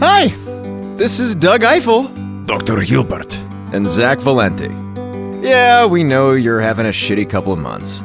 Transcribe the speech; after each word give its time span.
Hi, 0.00 0.28
this 0.96 1.18
is 1.18 1.34
Doug 1.34 1.64
Eiffel 1.64 2.04
Dr. 2.44 2.80
Hilbert. 2.80 3.34
and 3.72 3.86
Zach 3.88 4.20
Valenti. 4.20 4.68
Yeah, 5.46 5.86
we 5.86 6.02
know 6.04 6.32
you're 6.32 6.60
having 6.60 6.86
a 6.86 6.90
shitty 6.90 7.28
couple 7.28 7.52
of 7.52 7.58
months. 7.58 8.02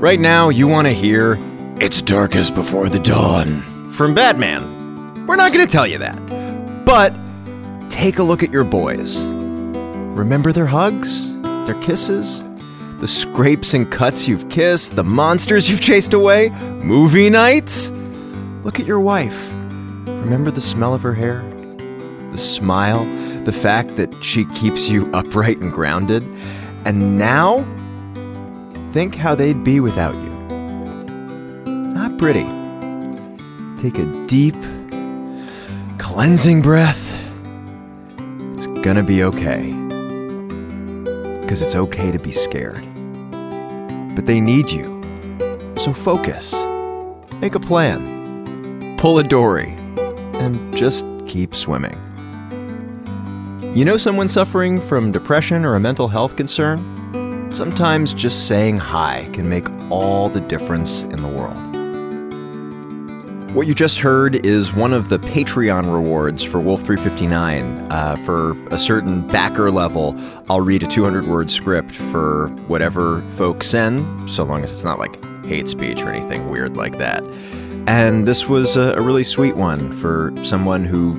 Right 0.00 0.20
now, 0.20 0.48
you 0.48 0.66
want 0.68 0.86
to 0.86 0.92
hear 0.92 1.38
It's 1.80 2.00
darkest 2.02 2.54
before 2.54 2.88
the 2.88 2.98
dawn. 2.98 3.62
from 3.90 4.14
Batman. 4.14 5.26
We're 5.26 5.36
not 5.36 5.52
going 5.52 5.66
to 5.66 5.70
tell 5.72 5.86
you 5.86 5.98
that. 5.98 6.16
But 6.84 7.12
take 7.90 8.18
a 8.18 8.22
look 8.22 8.42
at 8.42 8.52
your 8.52 8.64
boys. 8.64 9.24
Remember 9.24 10.52
their 10.52 10.66
hugs, 10.66 11.30
their 11.66 11.80
kisses, 11.82 12.42
the 13.00 13.08
scrapes 13.08 13.74
and 13.74 13.90
cuts 13.90 14.28
you've 14.28 14.48
kissed, 14.48 14.96
the 14.96 15.04
monsters 15.04 15.68
you've 15.68 15.80
chased 15.80 16.14
away, 16.14 16.50
movie 16.82 17.30
nights? 17.30 17.90
Look 18.64 18.78
at 18.80 18.86
your 18.86 19.00
wife. 19.00 19.52
Remember 20.26 20.50
the 20.50 20.60
smell 20.60 20.92
of 20.92 21.02
her 21.02 21.14
hair? 21.14 21.40
The 22.32 22.36
smile, 22.36 23.04
the 23.44 23.52
fact 23.52 23.94
that 23.94 24.12
she 24.24 24.44
keeps 24.46 24.88
you 24.88 25.08
upright 25.14 25.58
and 25.58 25.72
grounded? 25.72 26.24
And 26.84 27.16
now, 27.16 27.62
think 28.90 29.14
how 29.14 29.36
they'd 29.36 29.62
be 29.62 29.78
without 29.78 30.16
you. 30.16 30.30
Not 31.70 32.18
pretty. 32.18 32.42
Take 33.80 34.00
a 34.00 34.26
deep, 34.26 34.56
cleansing 35.98 36.60
breath. 36.60 37.16
It's 38.54 38.66
gonna 38.66 39.04
be 39.04 39.22
okay. 39.22 39.70
Because 41.40 41.62
it's 41.62 41.76
okay 41.76 42.10
to 42.10 42.18
be 42.18 42.32
scared. 42.32 42.84
But 44.16 44.26
they 44.26 44.40
need 44.40 44.72
you. 44.72 44.90
So 45.76 45.92
focus. 45.92 46.52
Make 47.34 47.54
a 47.54 47.60
plan. 47.60 48.96
Pull 48.96 49.20
a 49.20 49.22
Dory. 49.22 49.85
And 50.46 50.76
just 50.76 51.04
keep 51.26 51.56
swimming. 51.56 51.98
You 53.74 53.84
know 53.84 53.96
someone 53.96 54.28
suffering 54.28 54.80
from 54.80 55.10
depression 55.10 55.64
or 55.64 55.74
a 55.74 55.80
mental 55.80 56.06
health 56.06 56.36
concern? 56.36 57.50
Sometimes 57.52 58.14
just 58.14 58.46
saying 58.46 58.78
hi 58.78 59.28
can 59.32 59.48
make 59.48 59.68
all 59.90 60.28
the 60.28 60.40
difference 60.40 61.02
in 61.02 61.20
the 61.22 61.28
world. 61.28 61.56
What 63.56 63.66
you 63.66 63.74
just 63.74 63.98
heard 63.98 64.46
is 64.46 64.72
one 64.72 64.92
of 64.92 65.08
the 65.08 65.18
Patreon 65.18 65.92
rewards 65.92 66.44
for 66.44 66.60
Wolf 66.60 66.82
359. 66.82 67.88
Uh, 67.90 68.14
for 68.24 68.56
a 68.68 68.78
certain 68.78 69.26
backer 69.26 69.72
level, 69.72 70.14
I'll 70.48 70.60
read 70.60 70.84
a 70.84 70.86
200 70.86 71.26
word 71.26 71.50
script 71.50 71.96
for 71.96 72.50
whatever 72.68 73.20
folks 73.30 73.66
send, 73.66 74.30
so 74.30 74.44
long 74.44 74.62
as 74.62 74.70
it's 74.70 74.84
not 74.84 75.00
like 75.00 75.18
hate 75.44 75.68
speech 75.68 76.02
or 76.02 76.10
anything 76.10 76.50
weird 76.50 76.76
like 76.76 76.98
that. 76.98 77.24
And 77.86 78.26
this 78.26 78.48
was 78.48 78.76
a, 78.76 78.94
a 78.94 79.00
really 79.00 79.24
sweet 79.24 79.56
one 79.56 79.92
for 79.92 80.32
someone 80.42 80.84
who 80.84 81.14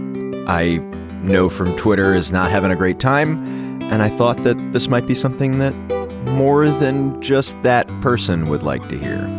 I 0.48 0.78
know 1.23 1.50
from 1.50 1.76
Twitter 1.78 2.14
is 2.14 2.32
not 2.32 2.52
having 2.52 2.72
a 2.72 2.76
great 2.76 3.00
time. 3.00 3.42
And 3.84 4.04
I 4.04 4.10
thought 4.10 4.44
that 4.44 4.73
this 4.73 4.88
might 4.88 5.08
be 5.08 5.16
something 5.16 5.60
that 5.60 5.73
more 6.32 6.70
than 6.70 7.22
just 7.22 7.62
that 7.64 7.88
person 8.02 8.45
would 8.45 8.64
like 8.64 8.88
to 8.90 8.98
hear. 8.98 9.37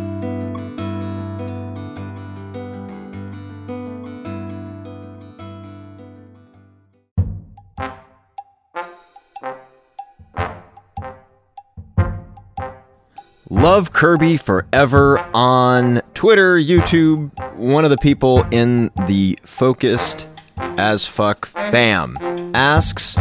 Love 13.51 13.95
Kirby 13.95 14.37
Forever 14.37 15.19
on 15.33 16.03
Twitter, 16.13 16.59
YouTube. 16.59 17.31
One 17.57 17.83
of 17.83 17.91
the 17.91 17.97
people 17.97 18.43
in 18.51 18.91
the 19.07 19.39
focused 19.43 20.29
as 20.77 21.07
fuck 21.07 21.47
fam 21.47 22.19
asks 22.55 23.17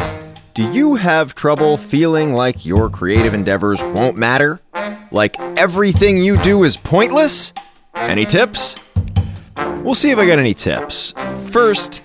Do 0.53 0.69
you 0.73 0.95
have 0.95 1.33
trouble 1.33 1.77
feeling 1.77 2.33
like 2.33 2.65
your 2.65 2.89
creative 2.89 3.33
endeavors 3.33 3.81
won't 3.81 4.17
matter? 4.17 4.59
Like 5.11 5.39
everything 5.57 6.17
you 6.17 6.35
do 6.41 6.65
is 6.65 6.75
pointless? 6.75 7.53
Any 7.95 8.25
tips? 8.25 8.75
We'll 9.77 9.95
see 9.95 10.11
if 10.11 10.19
I 10.19 10.27
got 10.27 10.39
any 10.39 10.53
tips. 10.53 11.13
First, 11.51 12.01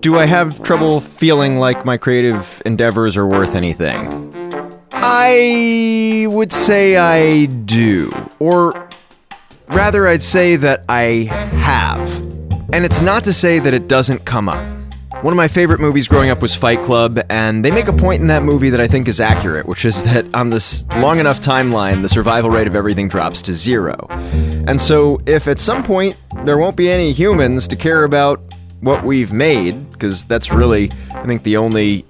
do 0.00 0.18
I 0.18 0.26
have 0.26 0.64
trouble 0.64 0.98
feeling 0.98 1.58
like 1.58 1.84
my 1.84 1.96
creative 1.96 2.60
endeavors 2.66 3.16
are 3.16 3.28
worth 3.28 3.54
anything? 3.54 4.41
I 5.04 6.26
would 6.28 6.52
say 6.52 6.96
I 6.96 7.46
do. 7.46 8.10
Or 8.38 8.88
rather, 9.68 10.06
I'd 10.06 10.22
say 10.22 10.56
that 10.56 10.84
I 10.88 11.28
have. 11.54 12.20
And 12.72 12.84
it's 12.84 13.00
not 13.00 13.24
to 13.24 13.32
say 13.32 13.58
that 13.58 13.74
it 13.74 13.88
doesn't 13.88 14.24
come 14.24 14.48
up. 14.48 14.62
One 15.22 15.32
of 15.32 15.36
my 15.36 15.48
favorite 15.48 15.80
movies 15.80 16.08
growing 16.08 16.30
up 16.30 16.40
was 16.40 16.54
Fight 16.54 16.82
Club, 16.82 17.20
and 17.28 17.64
they 17.64 17.70
make 17.70 17.88
a 17.88 17.92
point 17.92 18.20
in 18.20 18.28
that 18.28 18.42
movie 18.42 18.70
that 18.70 18.80
I 18.80 18.88
think 18.88 19.08
is 19.08 19.20
accurate, 19.20 19.66
which 19.66 19.84
is 19.84 20.02
that 20.04 20.24
on 20.34 20.50
this 20.50 20.84
long 20.96 21.18
enough 21.18 21.40
timeline, 21.40 22.02
the 22.02 22.08
survival 22.08 22.50
rate 22.50 22.66
of 22.66 22.74
everything 22.74 23.08
drops 23.08 23.42
to 23.42 23.52
zero. 23.52 24.06
And 24.66 24.80
so, 24.80 25.20
if 25.26 25.48
at 25.48 25.60
some 25.60 25.82
point 25.82 26.16
there 26.44 26.58
won't 26.58 26.76
be 26.76 26.90
any 26.90 27.12
humans 27.12 27.68
to 27.68 27.76
care 27.76 28.04
about 28.04 28.40
what 28.80 29.04
we've 29.04 29.32
made, 29.32 29.90
because 29.92 30.24
that's 30.24 30.50
really, 30.50 30.90
I 31.14 31.24
think, 31.24 31.42
the 31.44 31.56
only 31.56 32.04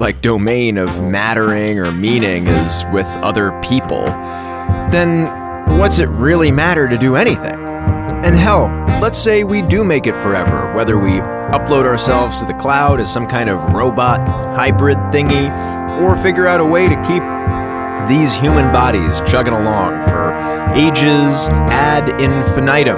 like 0.00 0.22
domain 0.22 0.78
of 0.78 1.02
mattering 1.02 1.78
or 1.78 1.90
meaning 1.92 2.46
is 2.46 2.84
with 2.92 3.06
other 3.22 3.58
people, 3.62 4.04
then 4.90 5.26
what's 5.78 5.98
it 5.98 6.08
really 6.08 6.50
matter 6.50 6.88
to 6.88 6.96
do 6.96 7.16
anything? 7.16 7.54
And 8.24 8.34
hell, 8.34 8.66
let's 9.00 9.18
say 9.18 9.44
we 9.44 9.62
do 9.62 9.84
make 9.84 10.06
it 10.06 10.16
forever, 10.16 10.72
whether 10.74 10.98
we 10.98 11.20
upload 11.50 11.84
ourselves 11.84 12.36
to 12.38 12.44
the 12.44 12.54
cloud 12.54 13.00
as 13.00 13.12
some 13.12 13.26
kind 13.26 13.48
of 13.48 13.72
robot 13.72 14.20
hybrid 14.54 14.98
thingy, 15.12 15.50
or 16.00 16.16
figure 16.16 16.46
out 16.46 16.60
a 16.60 16.64
way 16.64 16.88
to 16.88 16.96
keep 17.06 17.22
these 18.08 18.32
human 18.32 18.72
bodies 18.72 19.20
chugging 19.22 19.52
along 19.52 20.02
for 20.08 20.32
ages 20.74 21.48
ad 21.70 22.08
infinitum. 22.20 22.96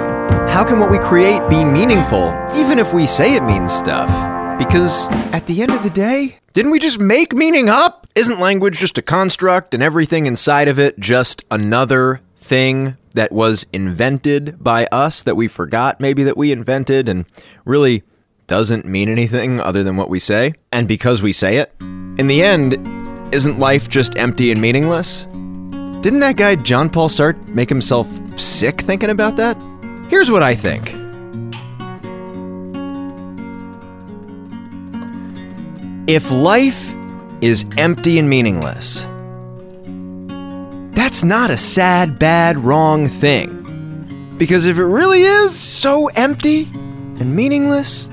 How 0.49 0.63
can 0.63 0.79
what 0.79 0.91
we 0.91 0.99
create 0.99 1.41
be 1.49 1.63
meaningful, 1.63 2.35
even 2.55 2.79
if 2.79 2.93
we 2.93 3.07
say 3.07 3.35
it 3.35 3.43
means 3.43 3.73
stuff? 3.73 4.09
Because 4.61 5.07
at 5.33 5.47
the 5.47 5.63
end 5.63 5.71
of 5.71 5.81
the 5.81 5.89
day, 5.89 6.37
didn't 6.53 6.69
we 6.69 6.77
just 6.77 6.99
make 6.99 7.33
meaning 7.33 7.67
up? 7.67 8.05
Isn't 8.13 8.39
language 8.39 8.77
just 8.77 8.95
a 8.99 9.01
construct 9.01 9.73
and 9.73 9.81
everything 9.81 10.27
inside 10.27 10.67
of 10.67 10.77
it 10.77 10.99
just 10.99 11.43
another 11.49 12.21
thing 12.37 12.95
that 13.15 13.31
was 13.31 13.65
invented 13.73 14.63
by 14.63 14.85
us 14.91 15.23
that 15.23 15.35
we 15.35 15.47
forgot 15.47 15.99
maybe 15.99 16.21
that 16.21 16.37
we 16.37 16.51
invented 16.51 17.09
and 17.09 17.25
really 17.65 18.03
doesn't 18.45 18.85
mean 18.85 19.09
anything 19.09 19.59
other 19.59 19.83
than 19.83 19.97
what 19.97 20.09
we 20.09 20.19
say? 20.19 20.53
And 20.71 20.87
because 20.87 21.23
we 21.23 21.33
say 21.33 21.57
it? 21.57 21.73
In 21.79 22.27
the 22.27 22.43
end, 22.43 22.73
isn't 23.33 23.57
life 23.57 23.89
just 23.89 24.15
empty 24.15 24.51
and 24.51 24.61
meaningless? 24.61 25.23
Didn't 26.03 26.19
that 26.19 26.37
guy 26.37 26.55
John 26.55 26.87
Paul 26.87 27.09
Sartre 27.09 27.47
make 27.47 27.69
himself 27.69 28.07
sick 28.39 28.81
thinking 28.81 29.09
about 29.09 29.37
that? 29.37 29.57
Here's 30.07 30.29
what 30.29 30.43
I 30.43 30.53
think. 30.53 30.90
If 36.07 36.31
life 36.31 36.95
is 37.41 37.63
empty 37.77 38.17
and 38.17 38.27
meaningless, 38.27 39.01
that's 40.95 41.23
not 41.23 41.51
a 41.51 41.57
sad, 41.57 42.17
bad, 42.17 42.57
wrong 42.57 43.07
thing. 43.07 44.35
Because 44.39 44.65
if 44.65 44.79
it 44.79 44.85
really 44.85 45.21
is 45.21 45.57
so 45.57 46.07
empty 46.15 46.63
and 46.73 47.35
meaningless, 47.35 48.09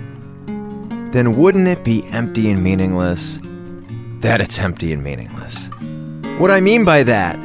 then 1.13 1.37
wouldn't 1.39 1.67
it 1.67 1.83
be 1.83 2.05
empty 2.09 2.51
and 2.51 2.63
meaningless 2.63 3.39
that 4.21 4.43
it's 4.43 4.59
empty 4.59 4.93
and 4.93 5.03
meaningless? 5.03 5.71
What 6.39 6.51
I 6.51 6.61
mean 6.61 6.85
by 6.85 7.05
that 7.05 7.39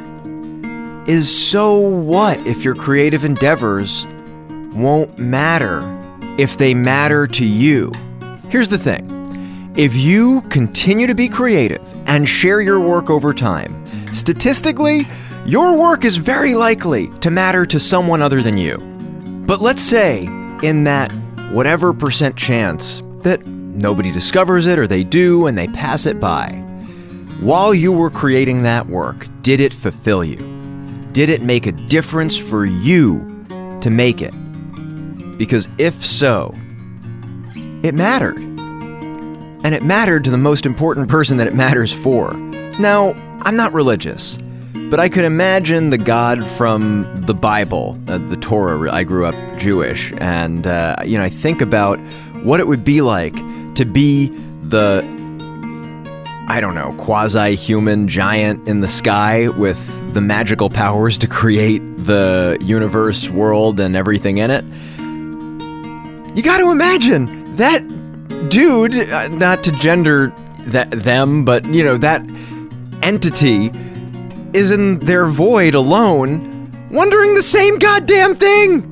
is 1.08 1.34
so 1.34 1.78
what 1.80 2.38
if 2.46 2.66
your 2.66 2.76
creative 2.76 3.24
endeavors 3.24 4.06
won't 4.74 5.18
matter 5.18 5.82
if 6.38 6.58
they 6.58 6.74
matter 6.74 7.28
to 7.28 7.46
you? 7.46 7.94
Here's 8.50 8.68
the 8.68 8.78
thing 8.78 9.13
if 9.76 9.96
you 9.96 10.42
continue 10.50 11.08
to 11.08 11.16
be 11.16 11.28
creative 11.28 11.82
and 12.06 12.30
share 12.30 12.62
your 12.62 12.80
work 12.80 13.10
over 13.10 13.34
time, 13.34 13.86
statistically, 14.14 15.08
your 15.46 15.76
work 15.76 16.06
is 16.06 16.18
very 16.18 16.54
likely 16.54 17.08
to 17.20 17.32
matter 17.32 17.66
to 17.66 17.80
someone 17.80 18.22
other 18.22 18.44
than 18.44 18.56
you. 18.56 18.78
But 19.48 19.62
let's 19.62 19.82
say, 19.82 20.26
in 20.62 20.84
that 20.84 21.12
whatever 21.52 21.92
percent 21.92 22.36
chance 22.36 23.02
that 23.24 23.46
nobody 23.48 24.12
discovers 24.12 24.68
it 24.68 24.78
or 24.78 24.86
they 24.86 25.04
do 25.04 25.48
and 25.48 25.58
they 25.58 25.68
pass 25.70 26.06
it 26.06 26.20
by, 26.20 26.52
while 27.40 27.74
you 27.74 27.92
were 27.92 28.12
creating 28.12 28.62
that 28.64 28.86
work, 28.86 29.28
did 29.42 29.60
it 29.60 29.74
fulfill 29.74 30.24
you? 30.24 30.38
Did 31.14 31.30
it 31.30 31.42
make 31.42 31.66
a 31.66 31.72
difference 31.72 32.38
for 32.38 32.64
you 32.64 33.46
to 33.82 33.90
make 33.90 34.22
it? 34.22 34.34
Because 35.40 35.68
if 35.80 36.06
so, 36.06 36.54
it 37.84 37.96
mattered. 37.96 38.53
And 39.64 39.74
it 39.74 39.84
mattered 39.84 40.24
to 40.26 40.30
the 40.30 40.38
most 40.38 40.66
important 40.66 41.08
person 41.08 41.38
that 41.38 41.48
it 41.48 41.56
matters 41.56 41.94
for. 41.94 42.34
Now, 42.80 43.14
I'm 43.42 43.56
not 43.56 43.74
religious, 43.74 44.38
but 44.90 45.00
I 45.00 45.10
could 45.10 45.26
imagine 45.26 45.90
the 45.90 45.98
God 45.98 46.48
from 46.48 47.14
the 47.16 47.34
Bible, 47.34 47.98
uh, 48.08 48.18
the 48.18 48.38
Torah. 48.38 48.92
I 48.92 49.04
grew 49.04 49.26
up 49.26 49.58
Jewish, 49.58 50.12
and 50.18 50.68
uh, 50.68 50.98
you 51.06 51.18
know, 51.18 51.24
I 51.24 51.30
think 51.30 51.62
about 51.62 52.00
what 52.44 52.60
it 52.60 52.68
would 52.68 52.84
be 52.84 53.02
like 53.02 53.36
to 53.76 53.86
be 53.86 54.28
the 54.68 55.04
I 56.48 56.60
don't 56.60 56.76
know, 56.76 56.94
quasi 56.98 57.56
human 57.56 58.08
giant 58.08 58.68
in 58.68 58.82
the 58.82 58.88
sky 58.88 59.48
with 59.48 59.80
the 60.14 60.22
magical 60.22 60.70
powers 60.70 61.18
to 61.20 61.28
create 61.28 61.80
the 61.98 62.58
universe, 62.62 63.30
world, 63.30 63.80
and 63.80 63.96
everything 63.96 64.38
in 64.38 64.52
it. 64.52 64.66
You 66.36 66.44
got 66.44 66.58
to 66.58 66.70
imagine 66.70 67.56
that 67.56 67.82
dude, 68.50 68.96
uh, 68.96 69.28
not 69.30 69.64
to 69.66 69.72
gender 69.72 70.34
that 70.68 70.92
them, 70.92 71.46
but 71.46 71.66
you 71.66 71.84
know, 71.84 71.98
that 71.98 72.22
entity 73.02 73.72
is 74.54 74.72
in 74.72 75.00
their 75.00 75.26
void 75.26 75.76
alone, 75.76 76.90
wondering 76.92 77.34
the 77.34 77.42
same 77.42 77.78
goddamn 77.80 78.36
thing. 78.36 78.90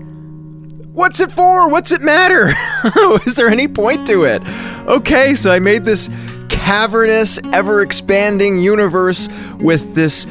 What's 0.93 1.21
it 1.21 1.31
for? 1.31 1.69
What's 1.69 1.91
it 1.91 2.01
matter? 2.01 2.51
is 3.25 3.35
there 3.35 3.47
any 3.47 3.67
point 3.67 4.05
to 4.07 4.23
it? 4.23 4.41
Okay, 4.87 5.35
so 5.35 5.51
I 5.51 5.59
made 5.59 5.85
this 5.85 6.09
cavernous, 6.49 7.39
ever 7.53 7.81
expanding 7.81 8.59
universe 8.59 9.29
with 9.59 9.95
this 9.95 10.27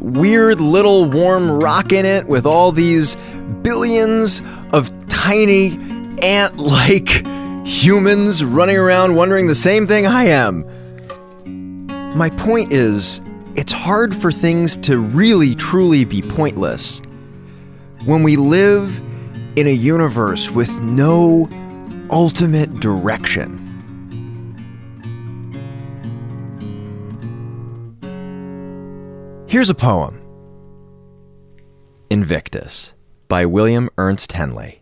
weird 0.00 0.60
little 0.60 1.08
warm 1.08 1.50
rock 1.50 1.92
in 1.92 2.04
it 2.04 2.26
with 2.26 2.44
all 2.44 2.72
these 2.72 3.16
billions 3.62 4.42
of 4.72 4.90
tiny 5.08 5.78
ant 6.20 6.58
like 6.58 7.24
humans 7.64 8.44
running 8.44 8.76
around 8.76 9.14
wondering 9.14 9.46
the 9.46 9.54
same 9.54 9.86
thing 9.86 10.06
I 10.06 10.24
am. 10.24 10.66
My 12.16 12.30
point 12.30 12.72
is, 12.72 13.20
it's 13.54 13.72
hard 13.72 14.14
for 14.14 14.32
things 14.32 14.76
to 14.78 14.98
really 14.98 15.54
truly 15.54 16.04
be 16.04 16.22
pointless 16.22 17.00
when 18.04 18.22
we 18.22 18.36
live 18.36 19.00
in 19.56 19.66
a 19.66 19.72
universe 19.72 20.50
with 20.50 20.80
no 20.80 21.48
ultimate 22.10 22.80
direction. 22.80 23.58
Here's 29.46 29.70
a 29.70 29.74
poem 29.74 30.18
Invictus 32.10 32.92
by 33.28 33.46
William 33.46 33.90
Ernest 33.98 34.32
Henley. 34.32 34.81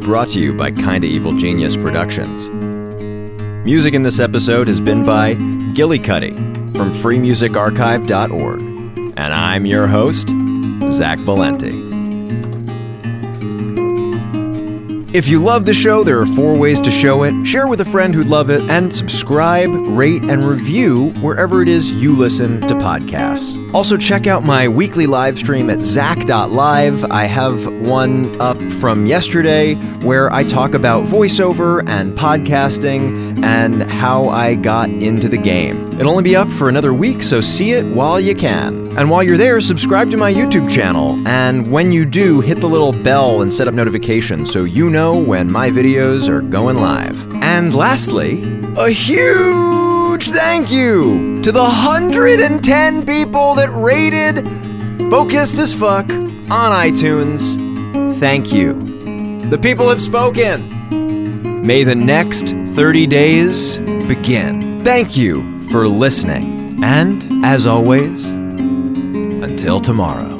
brought 0.00 0.28
to 0.30 0.40
you 0.40 0.52
by 0.52 0.70
Kinda 0.70 1.06
Evil 1.06 1.32
Genius 1.32 1.76
Productions. 1.76 2.50
Music 3.64 3.94
in 3.94 4.02
this 4.02 4.20
episode 4.20 4.68
has 4.68 4.80
been 4.80 5.04
by 5.04 5.34
Gillicuddy 5.74 6.34
from 6.76 6.92
freemusicarchive.org. 6.92 8.60
And 9.16 9.34
I'm 9.34 9.66
your 9.66 9.86
host, 9.86 10.34
Zach 10.90 11.18
Valenti. 11.18 11.87
If 15.14 15.26
you 15.26 15.42
love 15.42 15.64
the 15.64 15.72
show, 15.72 16.04
there 16.04 16.20
are 16.20 16.26
four 16.26 16.54
ways 16.54 16.82
to 16.82 16.90
show 16.90 17.22
it. 17.22 17.46
Share 17.46 17.66
with 17.66 17.80
a 17.80 17.84
friend 17.86 18.14
who'd 18.14 18.28
love 18.28 18.50
it, 18.50 18.60
and 18.68 18.94
subscribe, 18.94 19.70
rate, 19.72 20.22
and 20.24 20.46
review 20.46 21.14
wherever 21.22 21.62
it 21.62 21.68
is 21.68 21.90
you 21.90 22.14
listen 22.14 22.60
to 22.60 22.74
podcasts. 22.74 23.56
Also, 23.72 23.96
check 23.96 24.26
out 24.26 24.44
my 24.44 24.68
weekly 24.68 25.06
live 25.06 25.38
stream 25.38 25.70
at 25.70 25.82
zach.live. 25.82 27.06
I 27.10 27.24
have 27.24 27.66
one 27.80 28.38
up 28.38 28.60
from 28.72 29.06
yesterday 29.06 29.76
where 30.02 30.30
I 30.30 30.44
talk 30.44 30.74
about 30.74 31.04
voiceover 31.04 31.82
and 31.88 32.12
podcasting 32.12 33.42
and 33.42 33.84
how 33.84 34.28
I 34.28 34.56
got 34.56 34.90
into 34.90 35.26
the 35.26 35.38
game. 35.38 35.90
It'll 35.94 36.10
only 36.10 36.22
be 36.22 36.36
up 36.36 36.50
for 36.50 36.68
another 36.68 36.92
week, 36.92 37.22
so 37.22 37.40
see 37.40 37.72
it 37.72 37.86
while 37.86 38.20
you 38.20 38.34
can. 38.34 38.87
And 38.98 39.08
while 39.08 39.22
you're 39.22 39.36
there, 39.36 39.60
subscribe 39.60 40.10
to 40.10 40.16
my 40.16 40.34
YouTube 40.34 40.68
channel. 40.68 41.22
And 41.28 41.70
when 41.70 41.92
you 41.92 42.04
do, 42.04 42.40
hit 42.40 42.60
the 42.60 42.66
little 42.66 42.90
bell 42.90 43.42
and 43.42 43.54
set 43.54 43.68
up 43.68 43.74
notifications 43.74 44.50
so 44.50 44.64
you 44.64 44.90
know 44.90 45.16
when 45.16 45.48
my 45.48 45.70
videos 45.70 46.28
are 46.28 46.40
going 46.40 46.78
live. 46.78 47.32
And 47.44 47.72
lastly, 47.72 48.42
a 48.76 48.90
huge 48.90 50.30
thank 50.30 50.72
you 50.72 51.40
to 51.42 51.52
the 51.52 51.62
110 51.62 53.06
people 53.06 53.54
that 53.54 53.70
rated 53.70 54.44
Focused 55.10 55.60
as 55.60 55.72
Fuck 55.72 56.10
on 56.10 56.72
iTunes. 56.72 57.54
Thank 58.18 58.52
you. 58.52 58.72
The 59.48 59.58
people 59.58 59.88
have 59.88 60.00
spoken. 60.00 61.64
May 61.64 61.84
the 61.84 61.94
next 61.94 62.48
30 62.48 63.06
days 63.06 63.78
begin. 63.78 64.82
Thank 64.82 65.16
you 65.16 65.60
for 65.70 65.86
listening. 65.86 66.82
And 66.82 67.44
as 67.44 67.64
always, 67.64 68.32
until 69.48 69.80
tomorrow. 69.80 70.37